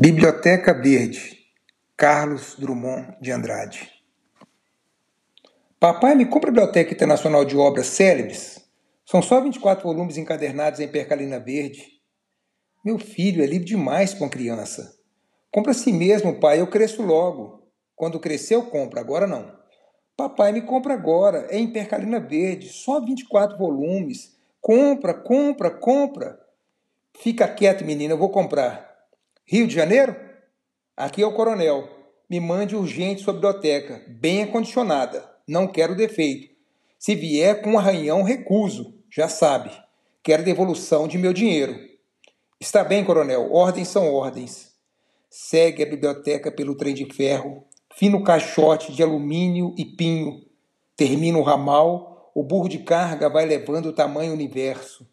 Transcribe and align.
Biblioteca 0.00 0.72
Verde, 0.72 1.36
Carlos 1.96 2.54
Drummond 2.56 3.16
de 3.20 3.32
Andrade. 3.32 3.90
Papai, 5.80 6.14
me 6.14 6.24
compra 6.24 6.50
a 6.50 6.52
Biblioteca 6.52 6.94
Internacional 6.94 7.44
de 7.44 7.56
Obras 7.56 7.88
Célebres? 7.88 8.64
São 9.04 9.20
só 9.20 9.40
24 9.40 9.82
volumes 9.82 10.16
encadernados 10.16 10.78
em 10.78 10.86
percalina 10.86 11.40
verde. 11.40 11.84
Meu 12.84 12.96
filho, 12.96 13.42
é 13.42 13.46
livre 13.46 13.66
demais 13.66 14.14
uma 14.14 14.28
criança. 14.28 14.94
Compra 15.50 15.72
assim 15.72 15.92
mesmo, 15.92 16.38
pai, 16.38 16.60
eu 16.60 16.68
cresço 16.68 17.02
logo. 17.02 17.66
Quando 17.96 18.20
crescer, 18.20 18.54
eu 18.54 18.66
compro, 18.66 19.00
agora 19.00 19.26
não. 19.26 19.52
Papai, 20.16 20.52
me 20.52 20.62
compra 20.62 20.94
agora, 20.94 21.48
é 21.50 21.58
em 21.58 21.72
percalina 21.72 22.20
verde, 22.20 22.68
só 22.68 23.04
24 23.04 23.58
volumes. 23.58 24.38
Compra, 24.60 25.12
compra, 25.12 25.72
compra. 25.72 26.38
Fica 27.20 27.48
quieto, 27.48 27.84
menina, 27.84 28.14
eu 28.14 28.18
vou 28.18 28.30
comprar. 28.30 28.87
Rio 29.50 29.66
de 29.66 29.74
Janeiro? 29.74 30.14
Aqui 30.94 31.22
é 31.22 31.26
o 31.26 31.32
coronel. 31.32 31.88
Me 32.28 32.38
mande 32.38 32.76
urgente 32.76 33.22
sua 33.22 33.32
biblioteca, 33.32 34.04
bem 34.06 34.42
acondicionada. 34.42 35.26
Não 35.48 35.66
quero 35.66 35.96
defeito. 35.96 36.54
Se 36.98 37.14
vier 37.14 37.62
com 37.62 37.78
arranhão, 37.78 38.22
recuso. 38.22 38.92
Já 39.10 39.26
sabe. 39.26 39.70
Quero 40.22 40.44
devolução 40.44 41.08
de 41.08 41.16
meu 41.16 41.32
dinheiro. 41.32 41.74
Está 42.60 42.84
bem, 42.84 43.02
coronel. 43.02 43.50
Ordens 43.50 43.88
são 43.88 44.12
ordens. 44.12 44.74
Segue 45.30 45.82
a 45.82 45.86
biblioteca 45.88 46.52
pelo 46.52 46.74
trem 46.74 46.92
de 46.92 47.06
ferro, 47.06 47.64
fino 47.94 48.22
caixote 48.22 48.92
de 48.92 49.02
alumínio 49.02 49.74
e 49.78 49.84
pinho. 49.86 50.44
Termina 50.94 51.38
o 51.38 51.42
ramal, 51.42 52.30
o 52.34 52.42
burro 52.42 52.68
de 52.68 52.80
carga 52.80 53.30
vai 53.30 53.46
levando 53.46 53.86
o 53.86 53.94
tamanho 53.94 54.34
universo. 54.34 55.08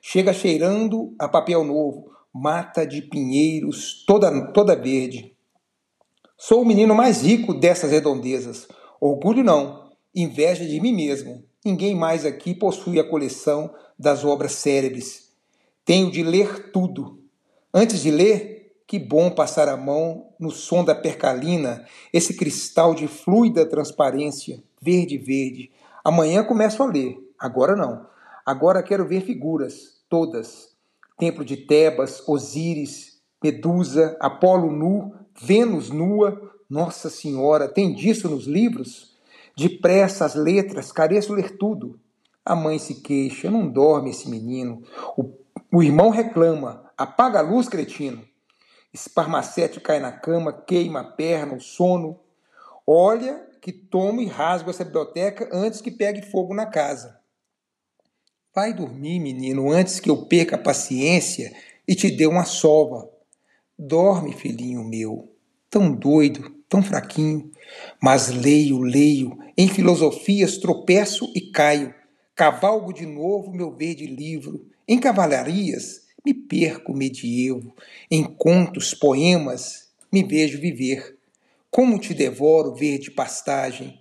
Chega 0.00 0.32
cheirando 0.32 1.12
a 1.18 1.26
papel 1.28 1.64
novo, 1.64 2.10
mata 2.32 2.86
de 2.86 3.02
pinheiros, 3.02 4.04
toda, 4.06 4.52
toda 4.52 4.76
verde. 4.76 5.36
Sou 6.36 6.62
o 6.62 6.66
menino 6.66 6.94
mais 6.94 7.22
rico 7.22 7.52
dessas 7.52 7.90
redondezas. 7.90 8.68
Orgulho 9.00 9.44
não, 9.44 9.90
inveja 10.14 10.64
de 10.64 10.80
mim 10.80 10.92
mesmo. 10.92 11.44
Ninguém 11.64 11.94
mais 11.94 12.24
aqui 12.24 12.54
possui 12.54 12.98
a 12.98 13.08
coleção 13.08 13.74
das 13.98 14.24
obras 14.24 14.52
célebres. 14.52 15.32
Tenho 15.84 16.10
de 16.10 16.22
ler 16.22 16.70
tudo. 16.72 17.18
Antes 17.72 18.02
de 18.02 18.10
ler, 18.10 18.72
que 18.86 18.98
bom 18.98 19.30
passar 19.30 19.68
a 19.68 19.76
mão 19.76 20.32
no 20.38 20.50
som 20.50 20.82
da 20.82 20.94
percalina, 20.94 21.84
esse 22.12 22.34
cristal 22.34 22.94
de 22.94 23.06
fluida 23.06 23.66
transparência, 23.66 24.62
verde 24.80 25.18
verde. 25.18 25.70
Amanhã 26.02 26.42
começo 26.42 26.82
a 26.82 26.86
ler. 26.86 27.18
Agora 27.38 27.76
não. 27.76 28.06
Agora 28.44 28.82
quero 28.82 29.06
ver 29.06 29.20
figuras, 29.20 30.00
todas, 30.08 30.70
templo 31.20 31.44
de 31.44 31.58
Tebas, 31.58 32.26
Osíris, 32.26 33.20
Medusa, 33.44 34.16
Apolo 34.18 34.72
nu, 34.72 35.14
Vênus 35.38 35.90
nua. 35.90 36.50
Nossa 36.68 37.10
Senhora, 37.10 37.68
tem 37.68 37.94
disso 37.94 38.28
nos 38.28 38.46
livros? 38.46 39.14
Depressa 39.56 40.24
as 40.24 40.34
letras, 40.34 40.90
careço 40.90 41.34
ler 41.34 41.58
tudo. 41.58 42.00
A 42.44 42.56
mãe 42.56 42.78
se 42.78 43.02
queixa, 43.02 43.50
não 43.50 43.68
dorme 43.68 44.10
esse 44.10 44.30
menino. 44.30 44.82
O, 45.16 45.34
o 45.70 45.82
irmão 45.82 46.08
reclama, 46.08 46.90
apaga 46.96 47.40
a 47.40 47.42
luz, 47.42 47.68
cretino. 47.68 48.24
Esparmacete 48.92 49.78
cai 49.78 50.00
na 50.00 50.10
cama, 50.10 50.52
queima 50.52 51.00
a 51.00 51.04
perna, 51.04 51.54
o 51.54 51.60
sono. 51.60 52.18
Olha 52.86 53.46
que 53.60 53.72
tomo 53.72 54.22
e 54.22 54.26
rasgo 54.26 54.70
essa 54.70 54.84
biblioteca 54.84 55.48
antes 55.52 55.82
que 55.82 55.90
pegue 55.90 56.22
fogo 56.22 56.54
na 56.54 56.64
casa. 56.64 57.19
Vai 58.52 58.74
dormir, 58.74 59.20
menino, 59.20 59.70
antes 59.70 60.00
que 60.00 60.10
eu 60.10 60.26
perca 60.26 60.56
a 60.56 60.58
paciência 60.58 61.54
e 61.86 61.94
te 61.94 62.10
dê 62.10 62.26
uma 62.26 62.44
sova. 62.44 63.08
Dorme, 63.78 64.32
filhinho 64.32 64.82
meu, 64.82 65.32
tão 65.70 65.94
doido, 65.94 66.50
tão 66.68 66.82
fraquinho. 66.82 67.48
Mas 68.02 68.28
leio, 68.28 68.80
leio, 68.80 69.38
em 69.56 69.68
filosofias 69.68 70.58
tropeço 70.58 71.32
e 71.32 71.42
caio. 71.52 71.94
Cavalgo 72.34 72.92
de 72.92 73.06
novo 73.06 73.52
meu 73.52 73.70
verde 73.70 74.04
livro. 74.04 74.66
Em 74.88 74.98
cavalarias 74.98 76.08
me 76.26 76.34
perco 76.34 76.92
medievo. 76.92 77.72
Em 78.10 78.24
contos, 78.24 78.94
poemas, 78.94 79.90
me 80.12 80.24
vejo 80.24 80.60
viver. 80.60 81.16
Como 81.70 82.00
te 82.00 82.12
devoro 82.12 82.74
verde 82.74 83.12
pastagem, 83.12 83.99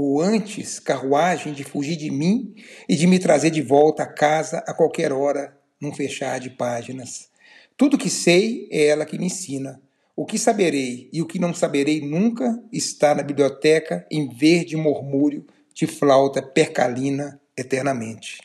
ou 0.00 0.22
antes 0.22 0.78
carruagem 0.78 1.52
de 1.52 1.64
fugir 1.64 1.96
de 1.96 2.08
mim 2.08 2.54
e 2.88 2.94
de 2.94 3.04
me 3.04 3.18
trazer 3.18 3.50
de 3.50 3.60
volta 3.60 4.04
a 4.04 4.06
casa 4.06 4.58
a 4.58 4.72
qualquer 4.72 5.12
hora, 5.12 5.58
num 5.80 5.92
fechar 5.92 6.38
de 6.38 6.50
páginas. 6.50 7.28
Tudo 7.76 7.98
que 7.98 8.08
sei 8.08 8.68
é 8.70 8.86
ela 8.86 9.04
que 9.04 9.18
me 9.18 9.26
ensina. 9.26 9.82
O 10.14 10.24
que 10.24 10.38
saberei 10.38 11.10
e 11.12 11.20
o 11.20 11.26
que 11.26 11.40
não 11.40 11.52
saberei 11.52 12.00
nunca 12.00 12.62
está 12.72 13.12
na 13.12 13.24
biblioteca 13.24 14.06
em 14.08 14.28
verde 14.28 14.76
murmúrio 14.76 15.44
de 15.74 15.88
flauta 15.88 16.40
percalina 16.40 17.40
eternamente. 17.56 18.38